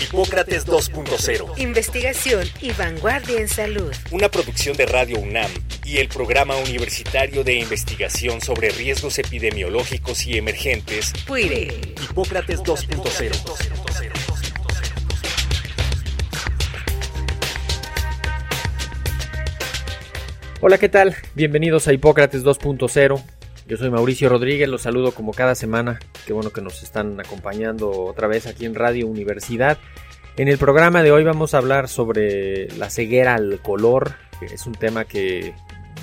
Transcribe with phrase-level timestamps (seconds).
[0.00, 1.58] Hipócrates 2.0.
[1.58, 3.92] Investigación y vanguardia en salud.
[4.10, 5.50] Una producción de Radio UNAM
[5.84, 11.12] y el Programa Universitario de Investigación sobre Riesgos Epidemiológicos y Emergentes.
[11.26, 11.94] PUIRE.
[12.02, 13.90] Hipócrates 2.0.
[20.62, 21.14] Hola, ¿qué tal?
[21.34, 23.22] Bienvenidos a Hipócrates 2.0.
[23.70, 26.00] Yo soy Mauricio Rodríguez, los saludo como cada semana.
[26.26, 29.78] Qué bueno que nos están acompañando otra vez aquí en Radio Universidad.
[30.36, 34.16] En el programa de hoy vamos a hablar sobre la ceguera al color.
[34.40, 35.54] Es un tema que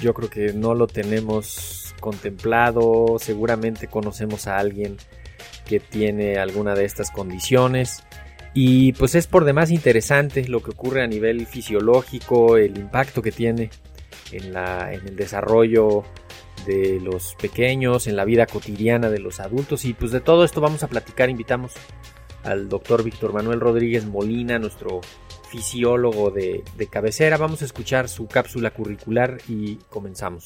[0.02, 3.18] yo creo que no lo tenemos contemplado.
[3.20, 4.96] Seguramente conocemos a alguien
[5.66, 8.02] que tiene alguna de estas condiciones.
[8.54, 13.34] Y pues es por demás interesante lo que ocurre a nivel fisiológico, el impacto que
[13.34, 13.72] tiene
[14.32, 16.06] en, en el desarrollo
[16.68, 20.62] de los pequeños, en la vida cotidiana de los adultos y pues de todo esto
[20.62, 21.30] vamos a platicar.
[21.30, 21.74] Invitamos
[22.44, 25.02] al doctor Víctor Manuel Rodríguez Molina, nuestro
[25.50, 27.38] fisiólogo de, de cabecera.
[27.38, 30.46] Vamos a escuchar su cápsula curricular y comenzamos.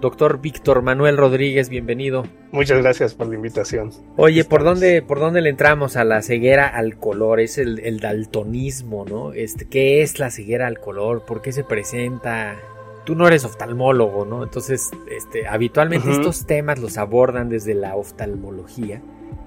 [0.00, 2.22] Doctor Víctor Manuel Rodríguez, bienvenido.
[2.52, 3.90] Muchas gracias por la invitación.
[4.16, 7.40] Oye, ¿por dónde, ¿por dónde le entramos a la ceguera al color?
[7.40, 9.32] Es el, el, daltonismo, ¿no?
[9.32, 11.24] Este, ¿Qué es la ceguera al color?
[11.26, 12.56] ¿Por qué se presenta?
[13.04, 14.44] Tú no eres oftalmólogo, ¿no?
[14.44, 16.18] Entonces, este, habitualmente uh -huh.
[16.20, 19.02] estos temas los abordan desde la oftalmología.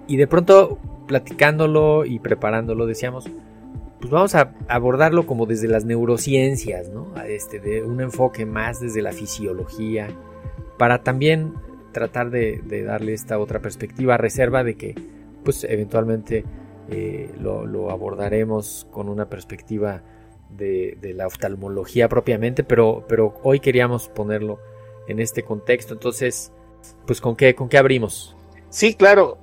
[0.08, 3.30] Y de pronto, platicándolo y preparándolo, decíamos,
[4.02, 7.14] pues vamos a abordarlo como desde las neurociencias, ¿no?
[7.26, 10.10] Este, de un enfoque más desde la fisiología
[10.82, 11.54] para también
[11.92, 14.96] tratar de, darle esta otra perspectiva, reserva de que
[15.44, 16.44] pues eventualmente
[16.90, 20.02] eh, lo, lo, abordaremos con una perspectiva
[20.50, 24.58] de, de, la oftalmología propiamente, pero, pero hoy queríamos ponerlo
[25.08, 25.94] en este contexto.
[25.94, 26.52] Entonces,
[27.06, 28.36] pues con qué, con qué abrimos.
[28.70, 29.38] Sí, claro.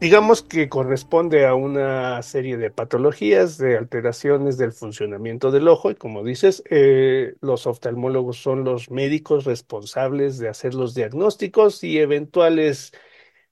[0.00, 5.94] Digamos que corresponde a una serie de patologías, de alteraciones del funcionamiento del ojo y
[5.94, 12.92] como dices, eh, los oftalmólogos son los médicos responsables de hacer los diagnósticos y eventuales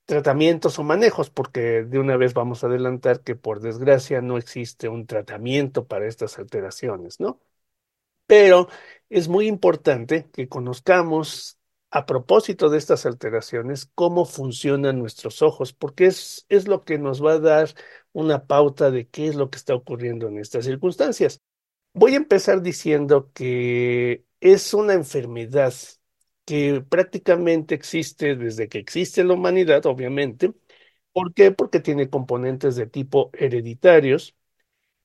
[0.07, 4.89] tratamientos o manejos, porque de una vez vamos a adelantar que por desgracia no existe
[4.89, 7.41] un tratamiento para estas alteraciones, ¿no?
[8.27, 8.69] Pero
[9.11, 11.59] es muy importante que conozcamos
[11.93, 17.25] a propósito de estas alteraciones, cómo funcionan nuestros ojos, porque es, es lo que nos
[17.25, 17.75] va a dar
[18.13, 21.43] una pauta de qué es lo que está ocurriendo en estas circunstancias.
[21.95, 25.75] Voy a empezar diciendo que es una enfermedad
[26.47, 30.55] que prácticamente existe desde que existe la humanidad, obviamente.
[31.13, 31.53] ¿Por qué?
[31.53, 34.35] Porque tiene componentes de tipo hereditarios.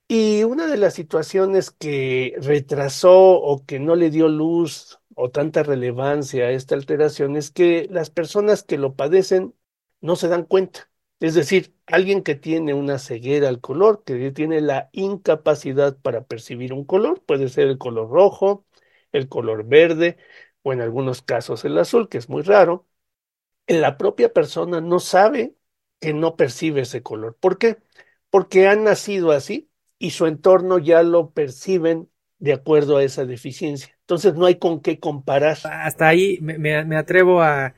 [0.07, 5.63] Y una de las situaciones que retrasó o que no le dio luz o tanta
[5.63, 9.55] relevancia a esta alteración es que las personas que lo padecen
[10.01, 10.91] no se dan cuenta.
[11.19, 16.71] Es decir, alguien que tiene una ceguera al color, que tiene la incapacidad para percibir
[16.73, 18.65] un color, puede ser el color rojo,
[19.11, 20.17] el color verde
[20.61, 22.87] o en algunos casos el azul, que es muy raro,
[23.67, 25.55] la propia persona no sabe
[25.99, 27.35] que no percibe ese color.
[27.39, 27.77] ¿Por qué?
[28.29, 33.95] Porque han nacido así y su entorno ya lo perciben de acuerdo a esa deficiencia.
[34.01, 35.57] Entonces no hay con qué comparar.
[35.63, 37.73] Hasta ahí me, me atrevo a,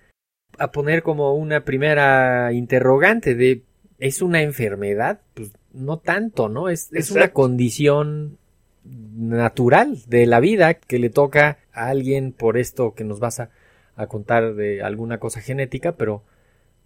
[0.57, 3.63] a, poner como una primera interrogante de
[3.99, 5.21] ¿es una enfermedad?
[5.33, 6.69] Pues no tanto, ¿no?
[6.69, 8.37] Es, es una condición
[8.83, 13.49] natural de la vida que le toca a alguien por esto que nos vas a,
[13.95, 16.23] a contar de alguna cosa genética, pero,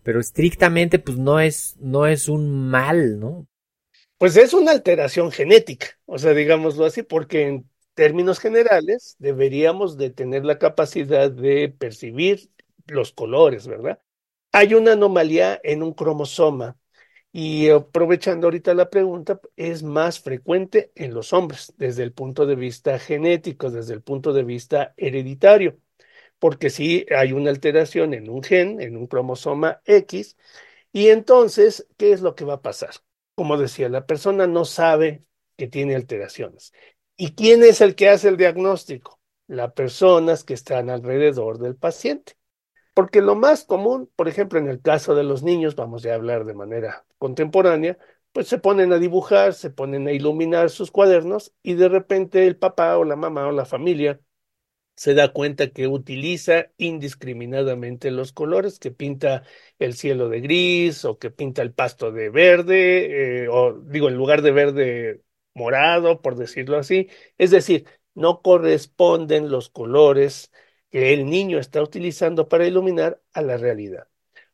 [0.03, 3.45] pero estrictamente pues no es, no es un mal, ¿no?
[4.23, 10.11] Pues es una alteración genética, o sea, digámoslo así, porque en términos generales deberíamos de
[10.11, 12.49] tener la capacidad de percibir
[12.87, 13.99] los colores, ¿verdad?
[14.53, 16.77] Hay una anomalía en un cromosoma
[17.31, 22.57] Y aprovechando ahorita la pregunta, es más frecuente en los hombres desde el punto de
[22.57, 25.79] vista genético, desde el punto de vista hereditario,
[26.39, 30.37] porque sí hay una alteración en un gen, en un cromosoma X,
[30.93, 32.91] y entonces, ¿qué es lo que va a pasar?
[33.35, 35.25] Como decía, la persona no sabe
[35.57, 36.71] que tiene alteraciones.
[37.15, 39.19] ¿Y quién es el que hace el diagnóstico?
[39.47, 42.33] Las personas que están alrededor del paciente.
[42.93, 46.45] Porque lo más común, por ejemplo, en el caso de los niños, vamos a hablar
[46.45, 47.97] de manera contemporánea,
[48.31, 52.57] pues se ponen a dibujar, se ponen a iluminar sus cuadernos y de repente el
[52.57, 54.19] papá o la mamá o la familia
[54.95, 59.43] se da cuenta que utiliza indiscriminadamente los colores, que pinta
[59.79, 64.15] el cielo de gris o que pinta el pasto de verde, eh, o digo, en
[64.15, 65.23] lugar de verde
[65.53, 67.09] morado, por decirlo así.
[67.37, 67.85] Es decir,
[68.15, 70.51] no corresponden los colores
[70.89, 74.07] que el niño está utilizando para iluminar a la realidad.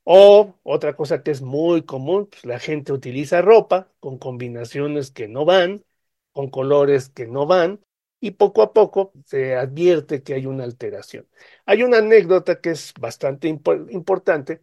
[0.03, 5.27] O otra cosa que es muy común, pues la gente utiliza ropa con combinaciones que
[5.27, 5.85] no van,
[6.31, 7.81] con colores que no van,
[8.19, 11.27] y poco a poco se advierte que hay una alteración.
[11.65, 14.61] Hay una anécdota que es bastante importante,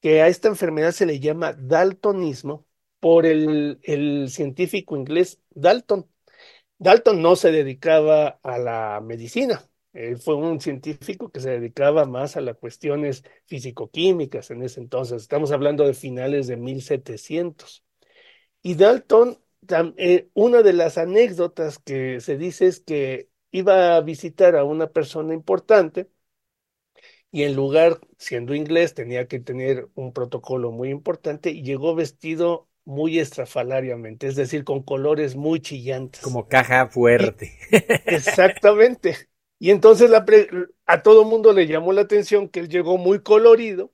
[0.00, 2.66] que a esta enfermedad se le llama daltonismo
[3.00, 6.08] por el, el científico inglés Dalton.
[6.78, 12.36] Dalton no se dedicaba a la medicina, él fue un científico que se dedicaba más
[12.36, 15.22] a las cuestiones físico-químicas en ese entonces.
[15.22, 17.84] Estamos hablando de finales de 1700.
[18.62, 19.38] Y Dalton,
[19.96, 24.88] eh, una de las anécdotas que se dice es que iba a visitar a una
[24.88, 26.10] persona importante
[27.34, 32.68] y en lugar, siendo inglés, tenía que tener un protocolo muy importante y llegó vestido
[32.84, 36.20] muy estrafalariamente, es decir, con colores muy chillantes.
[36.20, 37.56] Como caja fuerte.
[38.06, 39.16] exactamente.
[39.58, 40.10] Y entonces
[40.84, 43.92] a todo mundo le llamó la atención que él llegó muy colorido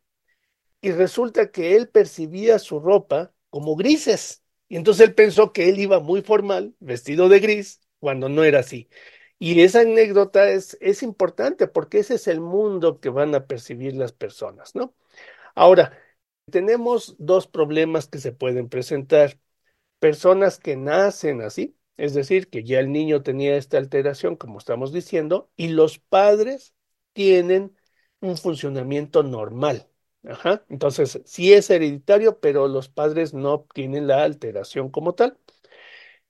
[0.80, 4.42] y resulta que él percibía su ropa como grises.
[4.68, 8.60] Y entonces él pensó que él iba muy formal, vestido de gris, cuando no era
[8.60, 8.88] así.
[9.38, 13.94] Y esa anécdota es, es importante porque ese es el mundo que van a percibir
[13.96, 14.94] las personas, ¿no?
[15.54, 15.98] Ahora,
[16.50, 19.38] tenemos dos problemas que se pueden presentar.
[19.98, 24.92] Personas que nacen así, es decir, que ya el niño tenía esta alteración, como estamos
[24.92, 26.74] diciendo, y los padres
[27.12, 27.76] tienen
[28.20, 29.88] un funcionamiento normal.
[30.68, 35.38] Entonces, sí es hereditario, pero los padres no tienen la alteración como tal.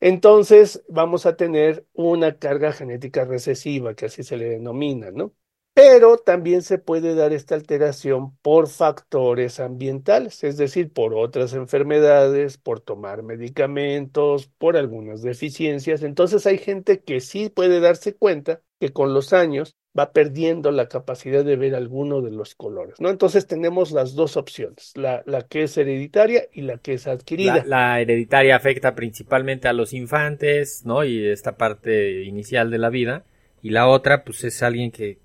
[0.00, 5.34] Entonces, vamos a tener una carga genética recesiva, que así se le denomina, ¿no?
[5.74, 12.58] pero también se puede dar esta alteración por factores ambientales, es decir, por otras enfermedades,
[12.58, 16.02] por tomar medicamentos, por algunas deficiencias.
[16.02, 20.88] Entonces hay gente que sí puede darse cuenta que con los años va perdiendo la
[20.88, 23.10] capacidad de ver alguno de los colores, ¿no?
[23.10, 27.64] Entonces tenemos las dos opciones, la, que es hereditaria y la que es adquirida.
[27.66, 31.04] La, hereditaria afecta principalmente a los infantes, ¿no?
[31.04, 33.24] Y esta parte inicial de la vida.
[33.60, 35.18] Y la otra, pues es alguien que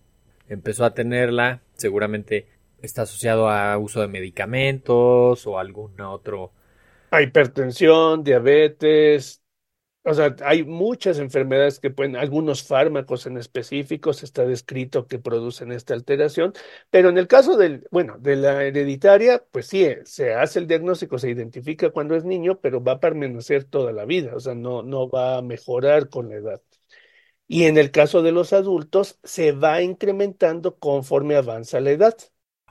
[0.50, 2.48] empezó a tenerla, seguramente
[2.82, 6.52] está asociado a uso de medicamentos o algún otro.
[7.12, 9.43] Hipertensión, diabetes,
[10.04, 15.72] o sea, hay muchas enfermedades que pueden, algunos fármacos en específicos está descrito que producen
[15.72, 16.54] esta alteración,
[16.90, 21.18] pero en el caso del, bueno, de la hereditaria, pues sí, se hace el diagnóstico,
[21.20, 24.84] se identifica cuando es niño, pero va a permanecer toda la vida, o sea, no,
[24.84, 26.62] no va a mejorar con la edad.
[27.48, 32.16] Y en el caso de los adultos, se va incrementando conforme avanza la edad.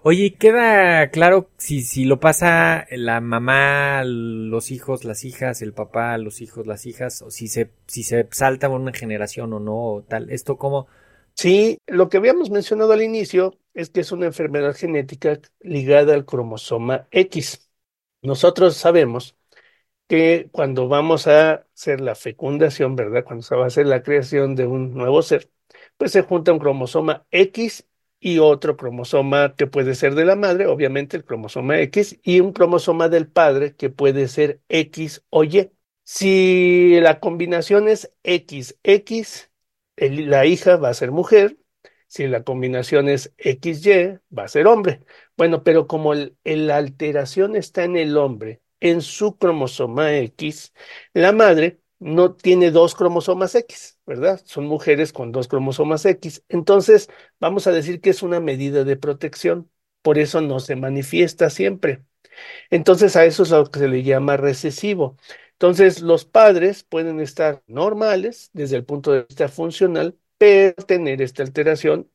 [0.05, 6.19] Oye, queda claro si, si lo pasa la mamá, los hijos, las hijas, el papá,
[6.19, 10.03] los hijos, las hijas, o si se, si se salta una generación o no, o
[10.03, 10.29] tal.
[10.31, 10.89] ¿Esto cómo?
[11.37, 16.25] Sí, lo que habíamos mencionado al inicio es que es una enfermedad genética ligada al
[16.25, 17.71] cromosoma X.
[18.23, 19.37] Nosotros sabemos
[20.09, 23.25] que cuando vamos a hacer la fecundación, ¿verdad?
[23.25, 25.51] Cuando se va a hacer la creación de un nuevo ser,
[25.97, 27.87] pues se junta un cromosoma X
[28.23, 32.52] y otro cromosoma que puede ser de la madre, obviamente el cromosoma X, y un
[32.52, 35.73] cromosoma del padre que puede ser X o Y.
[36.05, 39.50] Si la combinación es XX,
[39.97, 41.59] la hija va a ser mujer,
[42.07, 45.00] si la combinación es XY, va a ser hombre.
[45.37, 50.73] Bueno, pero como la alteración está en el hombre en su cromosoma X,
[51.14, 54.41] la madre no tiene dos cromosomas X, ¿verdad?
[54.45, 56.45] Son mujeres con dos cromosomas X.
[56.49, 57.09] Entonces,
[57.41, 59.71] vamos a decir que es una medida de protección,
[60.03, 62.05] por eso no se manifiesta siempre.
[62.71, 65.17] Entonces, a eso es lo que se le llama recesivo.
[65.53, 71.43] Entonces, los padres pueden estar normales desde el punto de vista funcional, pero tener esta
[71.43, 72.11] alteración.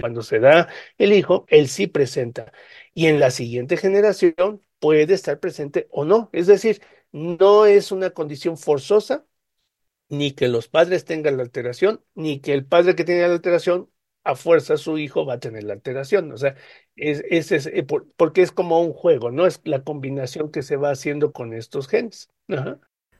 [0.00, 0.68] Cuando se da
[0.98, 2.52] el hijo, él sí presenta.
[2.94, 6.30] Y en la siguiente generación puede estar presente o no.
[6.32, 6.80] Es decir,
[7.12, 9.26] no es una condición forzosa
[10.12, 13.88] ni que los padres tengan la alteración, ni que el padre que tiene la alteración
[14.24, 16.30] a fuerza su hijo va a tener la alteración.
[16.32, 16.54] O sea,
[16.96, 17.86] es, es, eh,
[18.18, 19.46] porque es como un juego, ¿no?
[19.46, 22.28] Es la combinación que se va haciendo con estos genes.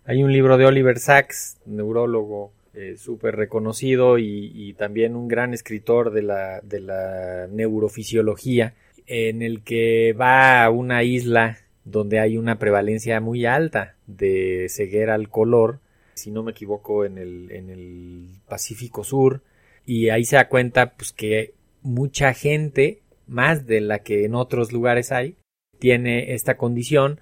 [0.05, 6.13] Hay un libro de Oliver Sacks, neurólogo eh, súper reconocido y, también un gran escritor
[6.13, 8.75] de la, de la neurofisiología,
[9.07, 15.15] en el que va a una isla donde hay una prevalencia muy alta de ceguera
[15.15, 15.81] al color,
[16.15, 19.43] si no me equivoco, en el, en el Pacífico Sur,
[19.85, 24.73] y ahí se da cuenta pues que mucha gente, más de la que en otros
[24.73, 25.37] lugares hay,
[25.79, 27.21] tiene esta condición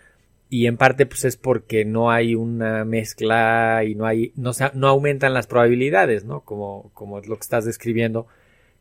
[0.51, 4.89] y en parte pues es porque no hay una mezcla y no hay no, no
[4.89, 6.41] aumentan las probabilidades, ¿no?
[6.41, 8.27] Como como es lo que estás describiendo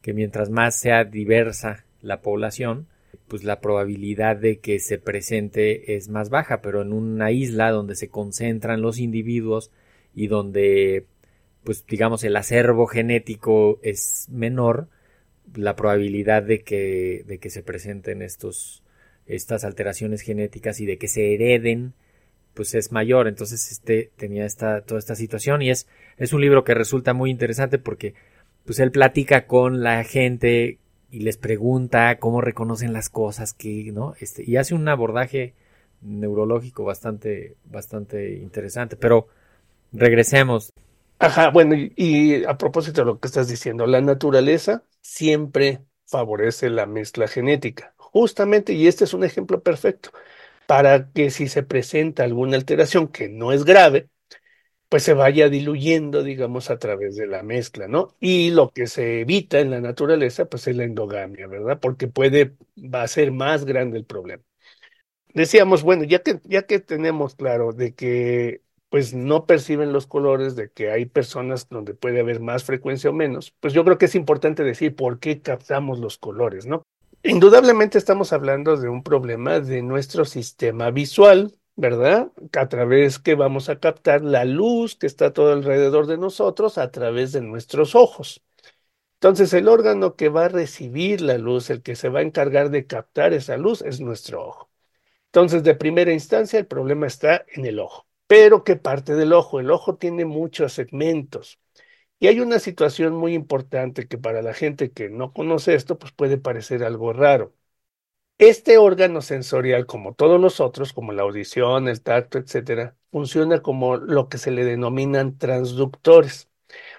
[0.01, 2.87] que mientras más sea diversa la población,
[3.27, 7.95] pues la probabilidad de que se presente es más baja, pero en una isla donde
[7.95, 9.71] se concentran los individuos
[10.13, 11.05] y donde
[11.63, 14.87] pues digamos el acervo genético es menor,
[15.55, 18.83] la probabilidad de que, de que se presenten estos,
[19.25, 21.93] estas alteraciones genéticas y de que se hereden,
[22.53, 23.27] pues es mayor.
[23.27, 25.87] Entonces, este tenía esta, toda esta situación y es,
[26.17, 28.13] es un libro que resulta muy interesante porque
[28.65, 30.77] pues él platica con la gente
[31.11, 34.13] y les pregunta cómo reconocen las cosas que, ¿no?
[34.19, 35.53] Este, y hace un abordaje
[36.01, 38.95] neurológico bastante, bastante interesante.
[38.95, 39.27] Pero
[39.91, 40.73] regresemos.
[41.19, 46.85] Ajá, bueno, y, a propósito de lo que estás diciendo, la naturaleza siempre favorece la
[46.85, 50.11] mezcla genética, justamente, y este es un ejemplo perfecto,
[50.67, 54.09] para que si se presenta alguna alteración que no es grave,
[54.89, 58.15] pues se vaya diluyendo, digamos, a través de la mezcla, ¿no?
[58.19, 61.79] Y lo que se evita en la naturaleza, pues es la endogamia, ¿verdad?
[61.79, 64.43] Porque puede, va a ser más grande el problema.
[65.33, 70.55] Decíamos, bueno, ya que, ya que tenemos claro de que pues no perciben los colores,
[70.55, 74.05] de que hay personas donde puede haber más frecuencia o menos, pues yo creo que
[74.05, 76.83] es importante decir por qué captamos los colores, ¿no?
[77.23, 82.31] Indudablemente estamos hablando de un problema de nuestro sistema visual, ¿verdad?
[82.57, 86.91] A través que vamos a captar la luz que está todo alrededor de nosotros a
[86.91, 88.41] través de nuestros ojos.
[89.15, 92.69] Entonces el órgano que va a recibir la luz, el que se va a encargar
[92.69, 94.69] de captar esa luz, es nuestro ojo.
[95.27, 98.08] Entonces, de primera instancia, el problema está en el ojo.
[98.29, 99.59] Pero ¿qué parte del ojo?
[99.59, 101.59] El ojo tiene muchos segmentos.
[102.19, 106.13] Y hay una situación muy importante que para la gente que no conoce esto, pues
[106.13, 107.55] puede parecer algo raro.
[108.39, 113.97] Este órgano sensorial, como todos los otros, como la audición, el tacto, etcétera, funciona como
[113.97, 116.49] lo que se le denominan transductores.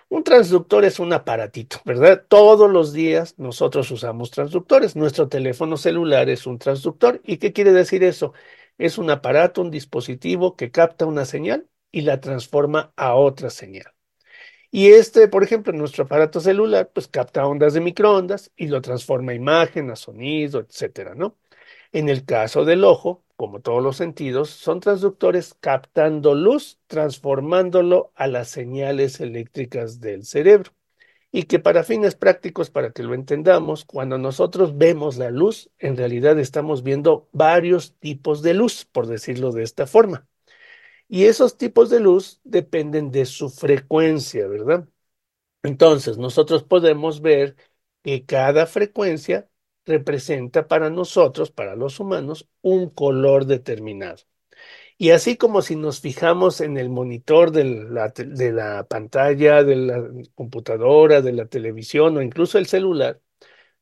[0.08, 2.24] Un transductor es un aparatito, ¿verdad?
[2.28, 4.96] Todos los días nosotros usamos transductores.
[4.96, 7.20] Nuestro teléfono celular es un transductor.
[7.24, 8.32] ¿Y qué quiere decir eso?
[8.80, 13.92] Es un aparato, un dispositivo que capta una señal y la transforma a otra señal.
[14.70, 19.32] Y este, por ejemplo, nuestro aparato celular, pues capta ondas de microondas y lo transforma
[19.32, 21.38] a imagen, a sonido, etcétera, ¿no?
[21.92, 28.28] En el caso del ojo, como todos los sentidos, son transductores captando luz, transformándolo a
[28.28, 30.72] las señales eléctricas del cerebro
[31.32, 35.96] y que para fines prácticos, para que lo entendamos, cuando nosotros vemos la luz, en
[35.96, 40.26] realidad estamos viendo varios tipos de luz, por decirlo de esta forma.
[41.08, 44.88] Y esos tipos de luz dependen de su frecuencia, ¿verdad?
[45.62, 47.56] Entonces, nosotros podemos ver
[48.02, 49.48] que cada frecuencia
[49.86, 54.24] representa para nosotros, para los humanos, un color determinado.
[55.00, 61.22] Y así como si nos fijamos en el monitor de la, pantalla, de la computadora,
[61.22, 63.18] de la televisión o incluso el celular,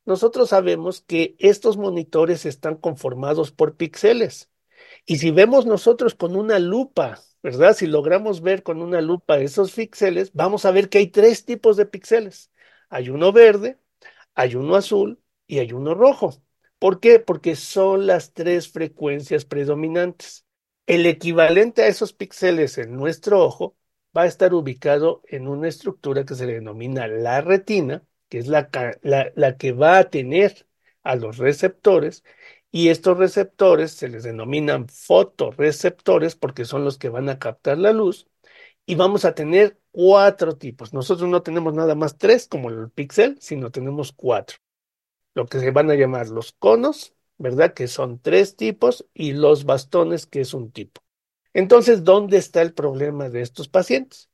[0.07, 4.51] nosotros sabemos que estos monitores están conformados por píxeles.
[5.07, 7.75] Y si vemos nosotros con una lupa, ¿verdad?
[7.75, 11.77] Si logramos ver con una lupa esos píxeles, vamos a ver que hay tres tipos
[11.77, 12.53] de píxeles.
[12.91, 13.79] Hay uno verde,
[14.35, 16.35] hay uno azul y hay uno rojo.
[16.79, 17.21] ¿Por qué?
[17.21, 20.48] Porque son las tres frecuencias predominantes.
[20.89, 23.77] El equivalente a esos píxeles en nuestro ojo
[24.17, 28.49] va a estar ubicado en una estructura que se le denomina la retina, que es
[28.49, 30.67] la, que va a tener
[31.03, 32.25] a los receptores,
[32.71, 37.93] y estos receptores se les denominan fotoreceptores porque son los que van a captar la
[37.93, 38.27] luz,
[38.87, 40.95] y vamos a tener cuatro tipos.
[40.95, 44.57] Nosotros no tenemos nada más tres como el píxel, sino tenemos cuatro.
[45.35, 47.75] Lo que se van a llamar los conos, ¿verdad?
[47.75, 51.03] Que son tres tipos y los bastones, que es un tipo.
[51.55, 54.31] Entonces, ¿dónde está el problema de estos pacientes?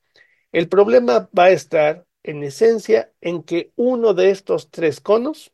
[0.52, 5.52] El problema va a estar, en esencia, en que uno de estos tres conos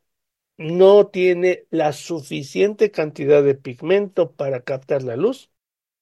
[0.59, 5.51] no tiene la suficiente cantidad de pigmento para captar la luz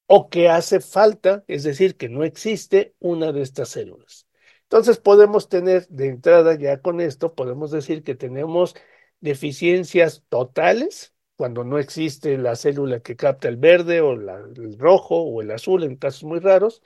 [0.06, 4.26] o que hace falta, es decir, que no existe una de estas células.
[4.64, 8.74] Entonces podemos tener de entrada ya con esto, podemos decir que tenemos
[9.20, 15.42] deficiencias totales cuando no existe la célula que capta el verde o el rojo o
[15.42, 16.82] el azul en casos muy raros,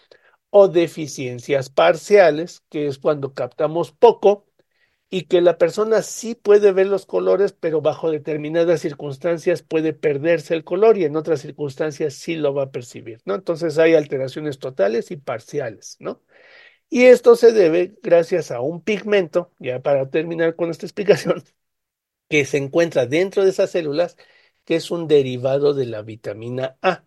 [0.51, 4.47] o deficiencias parciales, que es cuando captamos poco
[5.11, 10.55] y que la persona sí puede ver los colores, pero bajo determinadas circunstancias puede perderse
[10.55, 13.35] el color y en otras circunstancias sí lo va a percibir, ¿no?
[13.35, 16.23] Entonces hay alteraciones totales y parciales, ¿no?
[16.91, 21.43] Y esto se debe gracias a un pigmento, ya para terminar con esta explicación,
[22.29, 24.17] que se encuentra dentro de esas células,
[24.65, 27.05] que es un derivado de la vitamina A.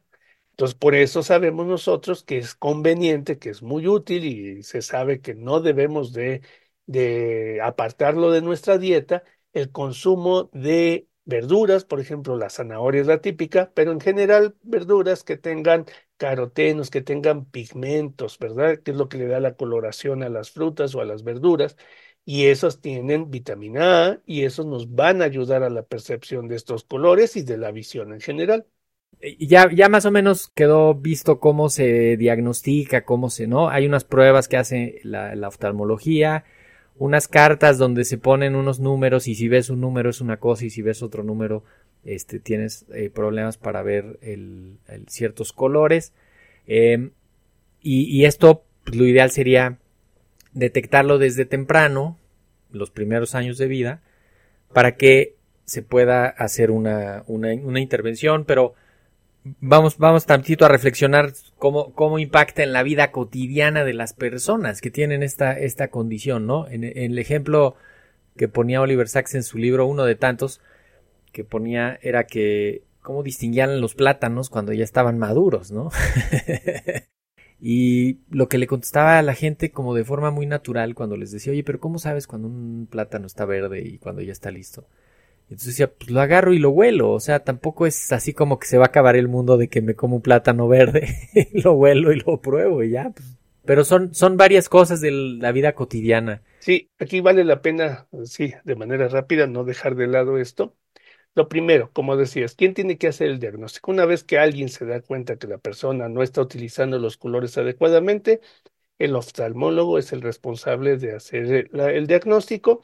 [0.52, 5.22] Entonces, por eso sabemos nosotros que es conveniente, que es muy útil y se sabe
[5.22, 6.42] que no debemos de,
[6.86, 13.20] de apartarlo de nuestra dieta, el consumo de verduras, por ejemplo, la zanahoria es la
[13.22, 15.86] típica, pero en general verduras que tengan
[16.18, 18.78] carotenos, que tengan pigmentos, ¿verdad?
[18.80, 21.76] Que es lo que le da la coloración a las frutas o a las verduras.
[22.26, 26.56] Y esos tienen vitamina A y esos nos van a ayudar a la percepción de
[26.56, 28.66] estos colores y de la visión en general.
[29.40, 33.70] Ya, ya más o menos quedó visto cómo se diagnostica, cómo se, ¿no?
[33.70, 36.44] Hay unas pruebas que hace la, oftalmología,
[36.98, 40.66] unas cartas donde se ponen unos números y si ves un número es una cosa
[40.66, 41.64] y si ves otro número
[42.04, 44.78] este, tienes eh, problemas para ver el,
[45.08, 46.14] ciertos colores.
[46.68, 47.12] Em,
[47.82, 49.78] y, esto, pues, lo ideal sería
[50.56, 52.18] detectarlo desde temprano,
[52.72, 54.02] los primeros años de vida,
[54.74, 55.36] para que
[55.66, 58.74] se pueda hacer una, una, intervención, pero
[59.44, 64.82] vamos, vamos tantito a reflexionar cómo, cómo impacta en la vida cotidiana de las personas
[64.82, 66.68] que tienen esta, esta condición, ¿no?
[66.68, 67.76] En, en, el ejemplo
[68.38, 70.62] que ponía Oliver Sacks en su libro, uno de tantos,
[71.32, 75.90] que ponía era que cómo distinguían los plátanos cuando ya estaban maduros, ¿no?
[77.68, 81.32] y lo que le contestaba a la gente como de forma muy natural cuando les
[81.32, 84.86] decía, oye, pero ¿cómo sabes cuando un plátano está verde y cuando ya está listo?
[85.46, 87.12] Entonces decía, pues lo agarro y lo huelo.
[87.12, 89.82] O sea, tampoco es así como que se va a acabar el mundo de que
[89.82, 91.08] me como un plátano verde,
[91.54, 93.10] lo huelo y lo pruebo y ya.
[93.10, 93.36] Pues.
[93.66, 96.44] Pero son, son varias cosas de la vida cotidiana.
[96.60, 100.76] Sí, aquí vale la pena, sí, de manera rápida, no dejar de lado esto.
[101.36, 103.92] Lo primero, como decías, ¿quién tiene que hacer el diagnóstico?
[103.92, 107.58] Una vez que alguien se da cuenta que la persona no está utilizando los colores
[107.58, 108.40] adecuadamente,
[109.00, 112.82] el oftalmólogo es el responsable de hacer el diagnóstico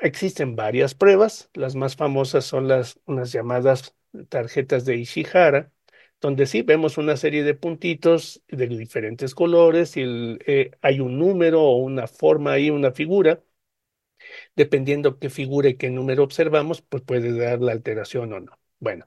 [0.00, 3.94] existen varias pruebas, las más famosas son las unas llamadas
[4.28, 5.72] tarjetas de Ishihara,
[6.20, 10.02] donde sí vemos una serie de puntitos de diferentes colores y
[10.46, 13.42] eh, hay un número o una forma ahí, una figura.
[14.58, 18.58] Dependiendo qué figura y qué número observamos, pues puede dar la alteración o no.
[18.80, 19.06] Bueno,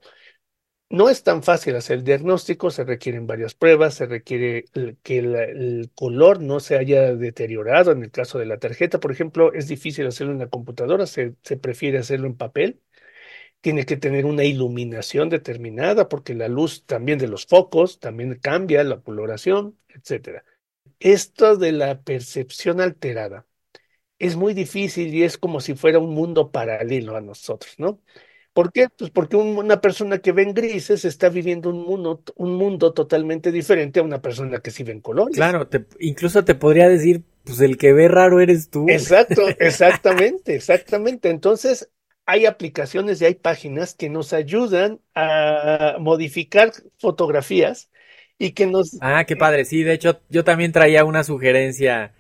[0.90, 4.64] no es tan fácil hacer el diagnóstico, se requieren varias pruebas, se requiere
[5.04, 7.92] que el, color no se haya deteriorado.
[7.92, 11.36] En el caso de la tarjeta, por ejemplo, es difícil hacerlo en la computadora, se,
[11.44, 12.82] se prefiere hacerlo en papel.
[13.62, 18.86] Tiene que tener una iluminación determinada porque la luz también de los focos también cambia
[18.86, 20.44] la coloración, etc.
[21.00, 23.48] Esto de la percepción alterada
[24.22, 28.00] es muy difícil y es como si fuera un mundo paralelo a nosotros, ¿no?
[28.54, 28.88] ¿Por qué?
[28.96, 33.52] Pues porque una persona que ve en grises está viviendo un mundo, un mundo totalmente
[33.52, 35.38] diferente a una persona que sí ve en colores.
[35.38, 35.68] Claro,
[36.00, 38.86] incluso te podría decir, pues el que ve raro eres tú.
[38.90, 41.30] Exacto, exactamente, exactamente.
[41.30, 41.90] Entonces,
[42.26, 47.90] hay aplicaciones y hay páginas que nos ayudan a modificar fotografías
[48.38, 48.98] y que nos...
[49.02, 52.14] Ah, qué padre, sí, de hecho yo también traía una sugerencia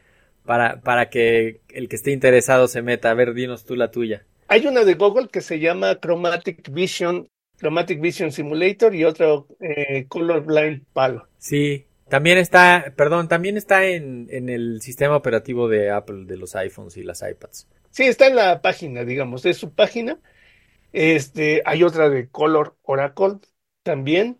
[0.45, 3.11] para, para que el que esté interesado se meta.
[3.11, 4.25] A ver, dinos tú la tuya.
[4.47, 10.05] Hay una de Google que se llama Chromatic Vision, Chromatic Vision Simulator y otro eh,
[10.07, 11.27] Colorblind Palo.
[11.37, 16.55] Sí, también está, perdón, también está en, en, el sistema operativo de Apple, de los
[16.55, 17.67] iPhones y las iPads.
[17.91, 20.19] Sí, está en la página, digamos, de su página.
[20.91, 23.35] Este, hay otra de Color Oracle
[23.83, 24.37] también.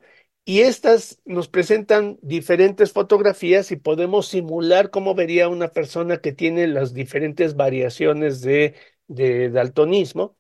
[0.52, 6.68] Y estas nos presentan diferentes fotografías y podemos simular cómo vería una persona que tiene
[6.68, 8.76] las diferentes variaciones de
[9.50, 10.36] daltonismo,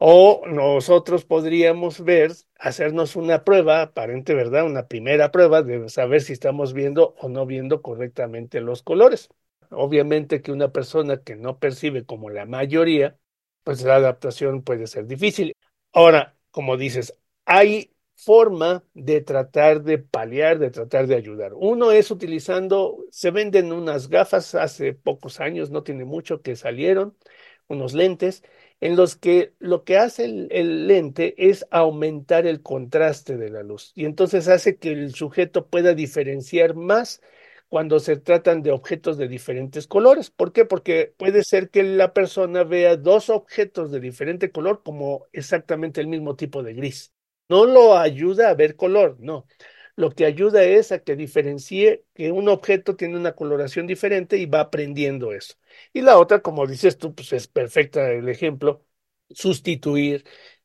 [0.00, 4.66] o nosotros podríamos ver, hacernos una prueba, aparente, ¿verdad?
[4.66, 9.28] Una primera prueba de saber si estamos viendo o no viendo correctamente los colores.
[9.70, 13.16] Obviamente que una persona que no percibe como la mayoría,
[13.62, 15.54] pues la adaptación puede ser difícil.
[15.92, 17.91] Ahora, como dices, hay
[18.24, 21.52] forma de tratar de paliar, de tratar de ayudar.
[21.54, 27.16] Uno es utilizando, se venden unas gafas hace pocos años, no tiene mucho que salieron,
[27.68, 28.42] unos lentes,
[28.80, 33.92] en los que lo que hace el, lente es aumentar el contraste de la luz
[33.94, 37.20] y entonces hace que el sujeto pueda diferenciar más
[37.68, 40.30] cuando se tratan de objetos de diferentes colores.
[40.30, 40.64] ¿Por qué?
[40.66, 46.08] Porque puede ser que la persona vea dos objetos de diferente color como exactamente el
[46.08, 47.14] mismo tipo de gris.
[47.48, 49.46] No lo ayuda a ver color, no.
[49.96, 54.46] Lo que ayuda es a que diferencie que un objeto tiene una coloración diferente y
[54.46, 55.54] va aprendiendo eso.
[55.92, 58.84] Y la otra, como dices tú, pues es perfecta el ejemplo,
[59.30, 60.24] sustituir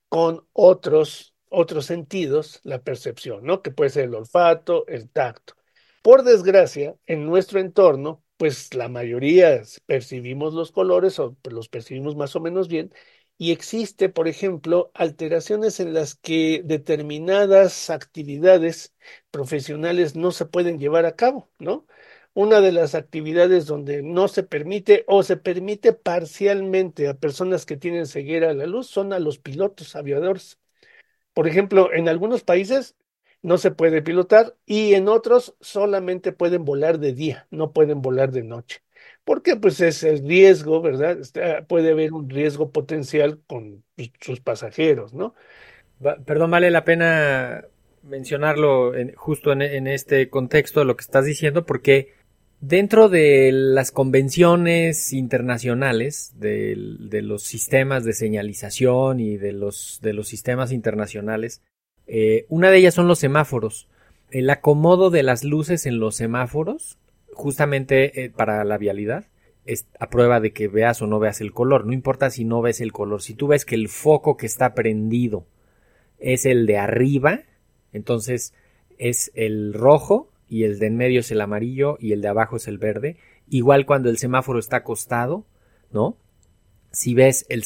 [0.09, 3.61] con otros otros sentidos la percepción, ¿no?
[3.61, 5.53] Que puede ser el olfato, el tacto.
[6.01, 12.35] Por desgracia, en nuestro entorno, pues la mayoría percibimos los colores o los percibimos más
[12.35, 12.93] o menos bien,
[13.37, 18.95] y existe, por ejemplo, alteraciones en las que determinadas actividades
[19.31, 21.85] profesionales no se pueden llevar a cabo, ¿no?
[22.33, 27.77] Una de las actividades donde no se permite o se permite parcialmente a personas que
[27.77, 30.59] tienen ceguera a la luz son a los pilotos aviadores.
[31.33, 32.95] Por ejemplo, en algunos países
[33.41, 38.31] no se puede pilotar y en otros solamente pueden volar de día, no pueden volar
[38.31, 38.81] de noche.
[39.27, 41.17] Porque pues es el riesgo, ¿verdad?
[41.67, 43.83] puede haber un riesgo potencial con
[44.21, 45.35] sus pasajeros, ¿no?
[46.25, 47.65] Perdón, vale la pena
[48.03, 52.13] mencionarlo justo en, este contexto de lo que estás diciendo, porque
[52.61, 56.77] dentro de las convenciones internacionales de,
[57.21, 61.61] los sistemas de señalización y de los, de los sistemas internacionales,
[62.07, 63.89] eh, una de ellas son los semáforos.
[64.31, 66.97] El acomodo de las luces en los semáforos,
[67.37, 69.25] justamente eh, para la vialidad,
[69.65, 71.85] es a prueba de que veas o no veas el color.
[71.85, 73.21] No importa si no ves el color.
[73.21, 75.45] Si tú ves que el foco que está prendido
[76.19, 77.41] es el de arriba,
[77.93, 78.53] entonces
[78.97, 82.57] es el rojo y el de en medio es el amarillo y el de abajo
[82.57, 83.17] es el verde.
[83.49, 85.45] Igual cuando el semáforo está acostado,
[85.91, 86.17] ¿no?
[86.91, 87.63] Si ves el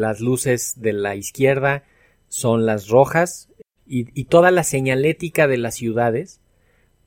[0.00, 1.84] las luces de la izquierda
[2.28, 3.48] son las rojas
[3.86, 6.40] y, toda la señalética de las ciudades,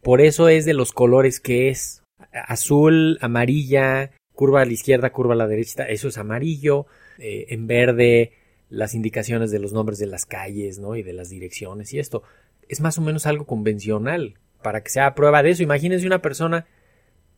[0.06, 2.04] por eso es de los colores que es.
[2.32, 6.86] Azul, amarilla, curva a la izquierda, curva a la derecha, eso es amarillo,
[7.18, 8.34] eh, en verde
[8.70, 10.96] las indicaciones de los nombres de las calles, ¿no?
[10.96, 12.22] Y de las direcciones y esto.
[12.70, 15.64] Es más o menos algo convencional para que sea prueba de eso.
[15.64, 16.68] Imagínense una persona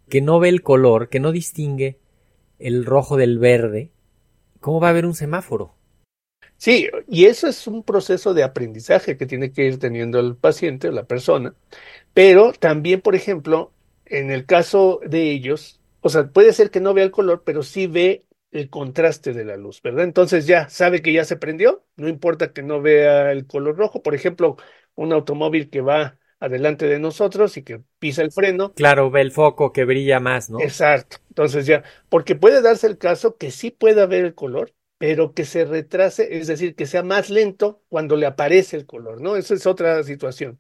[0.10, 2.00] que no ve el color, que no distingue
[2.60, 3.92] el rojo del verde.
[4.60, 5.77] ¿Cómo va a ver un semáforo?
[6.58, 10.91] Sí, y eso es un proceso de aprendizaje que tiene que ir teniendo el paciente,
[10.91, 11.54] la persona,
[12.13, 13.74] pero también, por ejemplo,
[14.06, 17.63] en el caso de ellos, o sea, puede ser que no vea el color, pero
[17.63, 20.04] sí ve el contraste de la luz, ¿verdad?
[20.06, 24.02] Entonces ya sabe que ya se prendió, no importa que no vea el color rojo,
[24.02, 24.58] por ejemplo,
[24.96, 28.74] un automóvil que va adelante de nosotros y que pisa el freno.
[28.76, 30.60] Claro, ve el foco que brilla más, ¿no?
[30.60, 31.17] Exacto.
[31.30, 35.46] Entonces ya, porque puede darse el caso que sí pueda ver el color, pero que
[35.46, 39.36] se retrase, es decir, que sea más lento cuando le aparece el color, ¿no?
[39.36, 40.60] Esa es otra situación.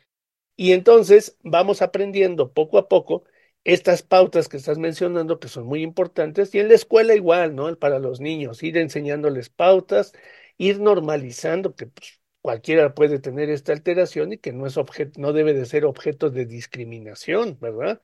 [0.55, 3.25] Y entonces vamos aprendiendo poco a poco
[3.63, 7.75] estas pautas que estás mencionando que son muy importantes y en la escuela igual, ¿no?
[7.77, 10.13] Para los niños, ir enseñándoles pautas,
[10.57, 15.33] ir normalizando que pues, cualquiera puede tener esta alteración y que no es objeto, no
[15.33, 18.01] debe de ser objeto de discriminación, ¿verdad?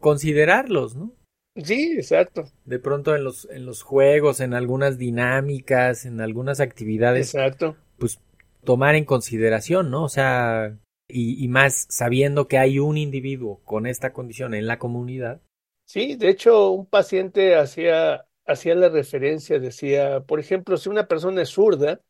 [0.00, 1.14] Considerarlos, ¿no?
[1.56, 2.44] Sí, exacto.
[2.64, 7.34] De pronto en los, en los juegos, en algunas dinámicas, en algunas actividades.
[7.34, 7.76] Exacto.
[7.98, 8.20] Pues
[8.64, 10.04] tomar en consideración, ¿no?
[10.04, 14.78] O sea, y, y más sabiendo que hay un individuo con esta condición en la
[14.78, 15.42] comunidad.
[15.84, 21.42] Sí, de hecho, un paciente hacía, hacía la referencia, decía, por ejemplo, si una persona
[21.42, 22.00] es zurda,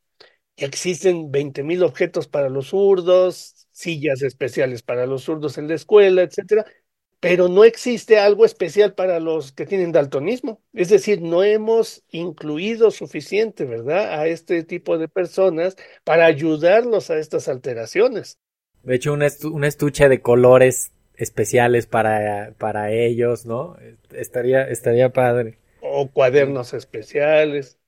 [0.57, 6.23] existen veinte mil objetos para los zurdos, sillas especiales para los zurdos en la escuela,
[6.23, 6.65] etcétera,
[7.23, 10.61] pero no existe algo especial para los que tienen daltonismo.
[10.73, 17.19] Es decir, no hemos incluido suficiente, ¿verdad?, a este tipo de personas para ayudarlos a
[17.19, 18.41] estas alteraciones.
[18.83, 23.77] De hecho, una, estuche de colores especiales para, para ellos, ¿no?
[24.11, 25.61] Estaría, estaría padre.
[25.81, 27.79] O cuadernos especiales,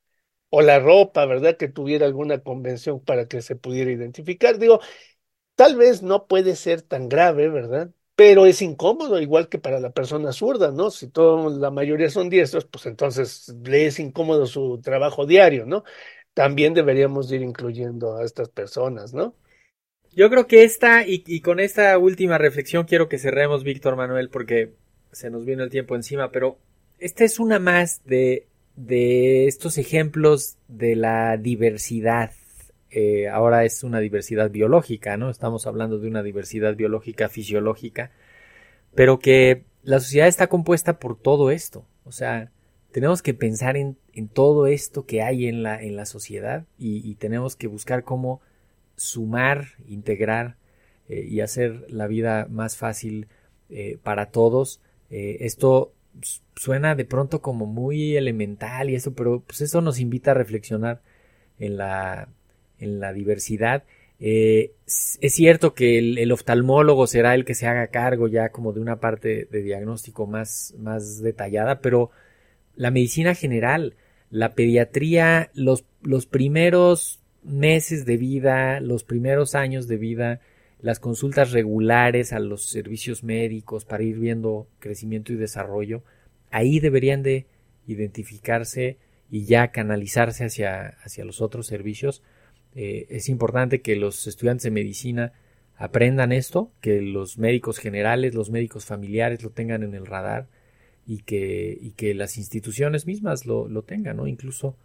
[0.49, 1.57] o la ropa, ¿verdad?
[1.57, 4.59] Que tuviera alguna convención para que se pudiera identificar.
[4.59, 4.79] Digo,
[5.57, 7.90] tal vez no puede ser tan grave, ¿verdad?
[8.16, 10.90] Pero es incómodo, igual que para la persona zurda, ¿no?
[10.90, 15.85] Si todo, la mayoría son diestros, pues entonces le es incómodo su trabajo diario, ¿no?
[16.35, 19.35] También deberíamos ir incluyendo a estas personas, ¿no?
[20.12, 24.31] Yo creo que esta, y, y con esta última reflexión quiero que cerremos, Víctor Manuel,
[24.31, 24.74] porque
[25.12, 26.59] se nos viene el tiempo encima, pero
[26.98, 28.46] esta es una más de,
[28.77, 32.31] de estos ejemplos de la diversidad
[32.96, 35.28] eh, ahora es una diversidad biológica, ¿no?
[35.28, 38.12] Estamos hablando de una diversidad biológica fisiológica,
[38.94, 41.85] pero que la sociedad está compuesta por todo esto.
[42.04, 42.52] O sea,
[42.92, 43.98] tenemos que pensar en,
[44.33, 48.40] todo esto que hay en la, en la sociedad y, tenemos que buscar cómo
[48.94, 50.57] sumar, integrar
[51.09, 53.26] eh, y hacer la vida más fácil
[53.70, 54.80] eh, para todos.
[55.11, 55.92] Esto
[56.54, 61.02] suena de pronto como muy elemental y eso, pero pues eso nos invita a reflexionar
[61.59, 62.28] en la,
[62.85, 63.85] en la diversidad.
[64.20, 68.81] es cierto que el, el, oftalmólogo será el que se haga cargo ya como de
[68.81, 72.11] una parte de diagnóstico más, más detallada, pero
[72.77, 73.94] la medicina general,
[74.31, 80.40] la pediatría, los, los primeros meses de vida, los primeros años de vida,
[80.81, 86.03] las consultas regulares a los servicios médicos para ir viendo crecimiento y desarrollo,
[86.51, 87.47] ahí deberían de
[87.87, 88.99] identificarse
[89.31, 92.23] y ya canalizarse hacia, hacia los otros servicios.
[92.75, 95.33] Eh, es importante que los estudiantes de medicina
[95.77, 100.49] aprendan esto, que los médicos generales, los médicos familiares lo tengan en el radar
[101.07, 104.27] y que, y que las instituciones mismas lo, lo tengan, ¿no?
[104.27, 104.77] Incluso,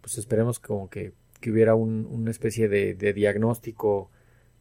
[0.00, 4.10] pues esperemos como que, que hubiera un, una especie de, de diagnóstico,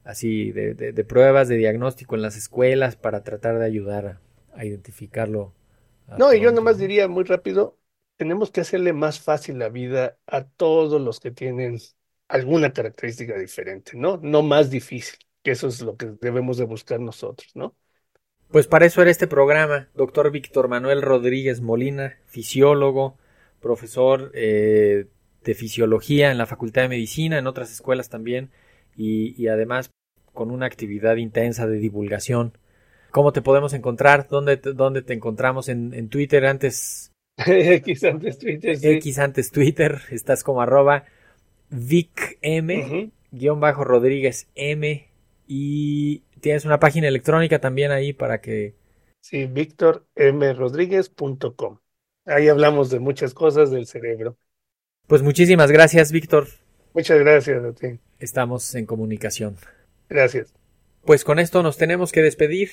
[0.04, 4.20] así, de, de, pruebas de diagnóstico en las escuelas para tratar de ayudar
[4.54, 5.54] a, identificarlo.
[6.18, 7.78] no, y yo nomás diría muy rápido,
[8.16, 11.80] tenemos que hacerle más fácil la vida a todos los que tienen
[12.28, 14.18] alguna característica diferente, ¿no?
[14.22, 17.76] No más difícil, que eso es lo que debemos de buscar nosotros, ¿no?
[18.50, 23.18] Pues para eso era este programa, doctor Víctor Manuel Rodríguez Molina, fisiólogo,
[23.60, 25.08] profesor eh,
[25.44, 28.52] de fisiología en la Facultad de Medicina, en otras escuelas también,
[28.96, 29.92] y, además
[30.34, 32.58] con una actividad intensa de divulgación.
[33.12, 34.28] ¿Cómo te podemos encontrar?
[34.30, 35.70] ¿Dónde te, dónde te encontramos?
[35.70, 37.12] En, Twitter antes.
[37.46, 38.78] X antes Twitter.
[38.82, 40.02] X antes Twitter.
[40.12, 41.06] Estás como arroba
[41.70, 45.08] VicM, guion bajo Rodríguez M.
[45.48, 48.76] Y tienes una página electrónica también ahí para que...
[49.22, 51.80] Sí, victormrodríguez.com.
[52.26, 54.38] Ahí hablamos de muchas cosas del cerebro.
[55.08, 56.48] Pues muchísimas gracias, Víctor.
[56.94, 58.00] Muchas gracias a ti.
[58.20, 59.58] Estamos en comunicación.
[60.10, 60.54] Gracias.
[61.04, 62.72] Pues con esto nos tenemos que despedir.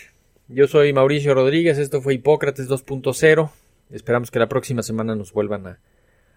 [0.48, 3.50] Yo soy Mauricio Rodríguez, esto fue Hipócrates 2.0.
[3.90, 5.78] Esperamos que la próxima semana nos vuelvan a